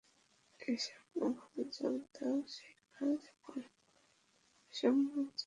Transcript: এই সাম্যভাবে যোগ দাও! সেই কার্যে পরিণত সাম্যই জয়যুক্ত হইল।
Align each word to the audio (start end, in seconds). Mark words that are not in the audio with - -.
এই 0.59 0.77
সাম্যভাবে 0.85 1.61
যোগ 1.75 1.95
দাও! 2.15 2.37
সেই 2.53 2.73
কার্যে 2.87 3.31
পরিণত 3.41 3.75
সাম্যই 4.73 5.05
জয়যুক্ত 5.05 5.27
হইল। 5.27 5.39